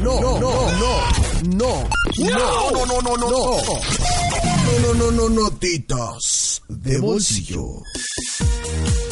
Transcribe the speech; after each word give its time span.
No, 0.00 0.20
no, 0.20 0.38
no, 0.38 0.40
no, 0.40 1.02
no, 1.42 1.88
no, 2.24 2.28
no, 2.28 2.86
no, 2.86 3.02
no, 3.02 3.16
no, 3.16 3.26
no, 3.26 3.58
no, 4.82 4.94
no, 4.94 5.10
no, 5.10 5.28
notitas 5.28 6.62
de 6.68 6.98
bolsillo. 6.98 7.82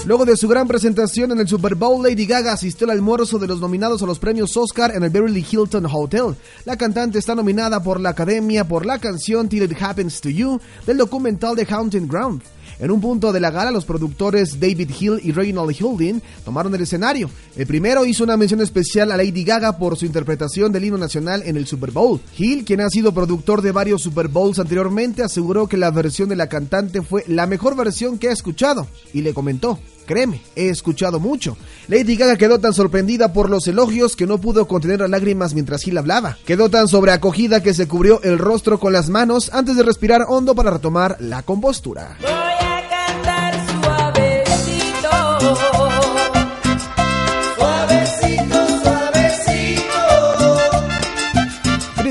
Luego 0.05 0.25
de 0.25 0.37
su 0.37 0.47
gran 0.47 0.69
presentación 0.69 1.33
en 1.33 1.41
el 1.41 1.48
Super 1.48 1.75
Bowl, 1.75 2.01
Lady 2.05 2.27
Gaga 2.27 2.52
asistió 2.52 2.84
al 2.84 2.92
almuerzo 2.92 3.41
de 3.41 3.48
los 3.48 3.59
nominados 3.61 4.01
a 4.02 4.06
los 4.06 4.20
premios 4.20 4.56
Oscar 4.56 4.95
en 4.95 5.02
el 5.02 5.11
Beverly 5.11 5.45
Hilton 5.51 5.87
Hotel. 5.92 6.37
La 6.64 6.77
cantante 6.77 7.19
está 7.19 7.34
nominada 7.34 7.83
por 7.83 8.00
la 8.00 8.11
Academia 8.11 8.69
por 8.69 8.87
la 8.87 9.00
canción 9.00 9.48
Till 9.48 9.64
It 9.64 9.83
Happens 9.83 10.20
to 10.20 10.28
You 10.28 10.61
del 10.87 10.98
documental 10.98 11.56
The 11.56 11.66
Haunting 11.69 12.06
Ground. 12.06 12.42
En 12.79 12.91
un 12.91 13.01
punto 13.01 13.33
de 13.33 13.41
la 13.41 13.51
gala, 13.51 13.71
los 13.71 13.85
productores 13.85 14.61
David 14.61 14.91
Hill 14.98 15.21
y 15.23 15.33
Reginald 15.33 15.71
Hilding 15.71 16.21
tomaron 16.45 16.75
el 16.75 16.83
escenario. 16.83 17.30
El 17.57 17.67
primero 17.67 18.05
hizo 18.05 18.25
una 18.25 18.37
mención 18.37 18.61
especial 18.61 19.11
a 19.12 19.17
Lady 19.17 19.45
Gaga 19.45 19.79
por 19.79 19.97
su 19.97 20.05
interpretación 20.05 20.73
del 20.73 20.84
himno 20.84 20.98
nacional 20.98 21.43
en 21.47 21.57
el 21.57 21.67
Super 21.67 21.91
Bowl. 21.91 22.20
Hill, 22.37 22.65
quien 22.65 22.81
ha 22.81 22.91
sido 22.91 23.12
productor 23.12 23.62
de 23.62 23.73
varios 23.73 24.03
Super 24.03 24.28
Bowls 24.28 24.59
anteriormente, 24.59 25.23
aseguró 25.23 25.67
que 25.67 25.77
la 25.77 25.91
versión 25.91 26.28
de 26.28 26.37
la 26.37 26.48
cantante 26.48 27.03
fue 27.03 27.25
la 27.28 27.47
mejor 27.47 27.77
versión 27.77 28.19
que 28.19 28.28
ha 28.28 28.33
escuchado 28.33 28.87
y 29.12 29.22
le 29.22 29.33
comentó. 29.33 29.78
Créeme, 30.06 30.41
he 30.55 30.69
escuchado 30.69 31.19
mucho. 31.19 31.56
Lady 31.89 32.17
Gaga 32.17 32.37
quedó 32.37 32.61
tan 32.61 32.72
sorprendida 32.72 33.33
por 33.33 33.50
los 33.50 33.67
elogios 33.67 34.15
que 34.15 34.27
no 34.27 34.39
pudo 34.39 34.69
contener 34.69 35.00
las 35.00 35.11
lágrimas 35.11 35.53
mientras 35.53 35.84
Hill 35.87 35.98
hablaba. 35.98 36.39
Quedó 36.47 36.70
tan 36.70 36.87
sobreacogida 36.87 37.62
que 37.62 37.75
se 37.75 37.89
cubrió 37.89 38.22
el 38.22 38.39
rostro 38.39 38.78
con 38.78 38.93
las 38.93 39.09
manos 39.09 39.50
antes 39.53 39.77
de 39.77 39.83
respirar 39.83 40.27
hondo 40.28 40.55
para 40.55 40.70
retomar 40.70 41.17
la 41.19 41.43
compostura. 41.43 42.17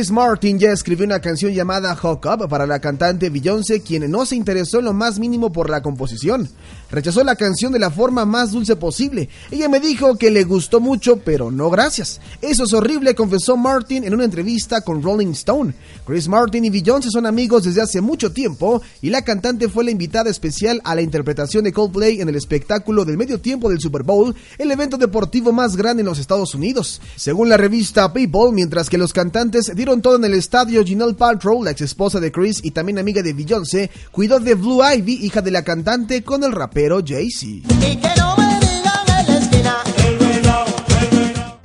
Chris 0.06 0.14
Martin 0.14 0.60
ya 0.60 0.72
escribió 0.72 1.04
una 1.04 1.20
canción 1.20 1.52
llamada 1.52 1.96
Hook 1.96 2.28
Up 2.28 2.48
para 2.48 2.68
la 2.68 2.80
cantante 2.80 3.32
Beyoncé, 3.32 3.82
quien 3.82 4.12
no 4.12 4.24
se 4.28 4.36
interesó 4.36 4.78
en 4.78 4.86
lo 4.86 4.94
más 4.94 5.18
mínimo 5.18 5.52
por 5.52 5.68
la 5.68 5.82
composición. 5.82 6.48
Rechazó 6.92 7.24
la 7.24 7.36
canción 7.36 7.74
de 7.74 7.80
la 7.80 7.90
forma 7.90 8.24
más 8.24 8.52
dulce 8.52 8.76
posible. 8.76 9.28
Ella 9.50 9.68
me 9.68 9.80
dijo 9.80 10.16
que 10.16 10.30
le 10.30 10.44
gustó 10.44 10.80
mucho, 10.80 11.18
pero 11.18 11.50
no 11.50 11.72
gracias. 11.72 12.22
Eso 12.40 12.66
es 12.66 12.74
horrible, 12.74 13.16
confesó 13.16 13.58
Martin 13.58 14.04
en 14.04 14.14
una 14.14 14.26
entrevista 14.26 14.82
con 14.82 15.02
Rolling 15.02 15.32
Stone. 15.32 15.74
Chris 16.06 16.28
Martin 16.28 16.66
y 16.66 16.70
Beyoncé 16.70 17.10
son 17.10 17.26
amigos 17.26 17.64
desde 17.64 17.82
hace 17.82 18.00
mucho 18.00 18.32
tiempo 18.32 18.84
y 19.02 19.10
la 19.10 19.24
cantante 19.24 19.70
fue 19.70 19.86
la 19.86 19.92
invitada 19.92 20.30
especial 20.30 20.82
a 20.84 20.94
la 20.94 21.02
interpretación 21.02 21.64
de 21.64 21.74
Coldplay 21.74 22.22
en 22.22 22.30
el 22.30 22.36
espectáculo 22.36 23.06
del 23.06 23.18
medio 23.18 23.42
tiempo 23.42 23.70
del 23.70 23.80
Super 23.80 24.04
Bowl, 24.04 24.36
el 24.60 24.70
evento 24.70 24.98
deportivo 24.98 25.52
más 25.52 25.76
grande 25.76 26.02
en 26.02 26.08
los 26.08 26.20
Estados 26.20 26.54
Unidos. 26.54 27.02
Según 27.16 27.50
la 27.50 27.58
revista 27.58 28.14
People, 28.14 28.52
mientras 28.54 28.88
que 28.88 29.00
los 29.00 29.12
cantantes 29.12 29.72
dieron 29.76 29.95
todo 30.02 30.16
en 30.16 30.26
el 30.26 30.34
estadio, 30.34 30.84
Ginelle 30.84 31.14
Paltrow, 31.14 31.64
la 31.64 31.72
ex 31.72 31.82
esposa 31.82 32.20
de 32.20 32.32
Chris 32.32 32.60
y 32.64 32.72
también 32.72 33.00
amiga 33.00 33.22
de 33.22 33.34
Beyoncé, 33.34 33.90
cuidó 34.12 34.40
de 34.40 34.56
Blue 34.56 34.82
Ivy, 34.84 35.26
hija 35.26 35.42
de 35.42 35.52
la 35.52 35.64
cantante, 35.64 36.24
con 36.24 36.44
el 36.44 36.52
rapero 36.52 37.02
Jay-Z. 37.06 38.25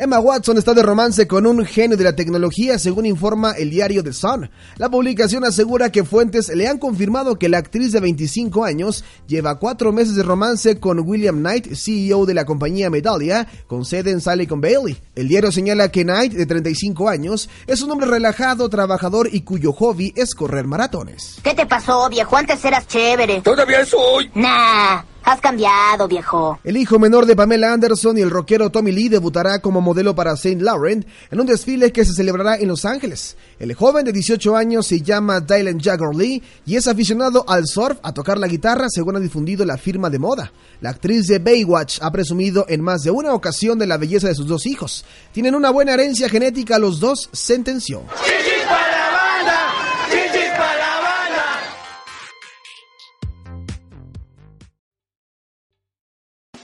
Emma 0.03 0.19
Watson 0.19 0.57
está 0.57 0.73
de 0.73 0.83
romance 0.83 1.29
con 1.29 1.45
un 1.45 1.63
genio 1.67 1.95
de 1.95 2.05
la 2.05 2.17
tecnología, 2.17 2.79
según 2.79 3.05
informa 3.05 3.53
el 3.53 3.69
diario 3.69 4.03
The 4.03 4.15
Sun. 4.15 4.51
La 4.79 4.89
publicación 4.89 5.45
asegura 5.45 5.93
que 5.93 6.05
fuentes 6.05 6.49
le 6.49 6.69
han 6.69 6.79
confirmado 6.79 7.39
que 7.39 7.51
la 7.51 7.59
actriz 7.59 7.93
de 7.93 8.01
25 8.01 8.65
años 8.65 9.05
lleva 9.27 9.59
cuatro 9.59 9.93
meses 9.93 10.17
de 10.17 10.23
romance 10.23 10.81
con 10.81 11.01
William 11.01 11.41
Knight, 11.41 11.75
CEO 11.75 12.25
de 12.25 12.33
la 12.33 12.47
compañía 12.47 12.89
Medallia, 12.89 13.47
con 13.67 13.85
sede 13.85 14.11
en 14.11 14.23
Silicon 14.23 14.63
Valley. 14.63 14.97
El 15.15 15.29
diario 15.29 15.53
señala 15.53 15.93
que 15.93 16.05
Knight, 16.05 16.33
de 16.33 16.47
35 16.47 17.07
años, 17.07 17.51
es 17.67 17.83
un 17.83 17.91
hombre 17.91 18.07
relajado, 18.07 18.71
trabajador 18.71 19.29
y 19.31 19.43
cuyo 19.43 19.75
hobby 19.75 20.15
es 20.17 20.35
correr 20.35 20.67
maratones. 20.67 21.41
¿Qué 21.43 21.53
te 21.53 21.67
pasó, 21.67 22.09
viejo? 22.09 22.39
Antes 22.39 22.65
eras 22.65 22.87
chévere. 22.87 23.43
Todavía 23.43 23.85
soy. 23.85 24.31
Nah, 24.35 25.03
has 25.31 25.41
cambiado, 25.41 26.09
viejo. 26.09 26.59
El 26.65 26.77
hijo 26.77 26.99
menor 26.99 27.25
de 27.25 27.37
Pamela 27.37 27.73
Anderson 27.73 28.19
y 28.19 28.21
el 28.21 28.31
rockero 28.31 28.71
Tommy 28.71 28.91
Lee 28.91 29.09
debutará 29.09 29.61
como 29.61 29.81
modelo 29.81 30.15
para 30.15 30.37
Saint 30.37 30.61
Laurent 30.61 31.07
en 31.31 31.41
un 31.41 31.47
desfile 31.47 31.93
que 31.93 32.05
se 32.05 32.15
celebrará 32.15 32.57
en 32.57 32.69
Los 32.69 32.85
Ángeles. 32.85 33.37
El 33.59 33.75
joven 33.75 34.05
de 34.05 34.13
18 34.13 34.57
años 34.57 34.87
se 34.87 35.01
llama 35.01 35.41
Dylan 35.41 35.79
Jagger 35.81 36.15
Lee 36.15 36.43
y 36.67 36.77
es 36.77 36.89
aficionado 36.89 37.45
al 37.49 37.67
surf, 37.67 37.99
a 38.03 38.13
tocar 38.13 38.39
la 38.39 38.49
guitarra, 38.49 38.87
según 38.89 39.17
ha 39.17 39.21
difundido 39.21 39.65
la 39.65 39.79
firma 39.79 40.11
de 40.11 40.19
moda. 40.19 40.53
La 40.81 40.91
actriz 40.91 41.27
de 41.27 41.39
Baywatch 41.39 41.99
ha 42.03 42.11
presumido 42.11 42.67
en 42.69 42.81
más 42.81 43.03
de 43.03 43.11
una 43.11 43.33
ocasión 43.33 43.79
de 43.79 43.87
la 43.87 43.99
belleza 43.99 44.29
de 44.29 44.35
sus 44.35 44.49
dos 44.49 44.67
hijos. 44.67 45.05
Tienen 45.33 45.55
una 45.55 45.71
buena 45.71 45.95
herencia 45.95 46.29
genética, 46.29 46.79
los 46.79 46.99
dos 46.99 47.29
sentenció. 47.33 48.03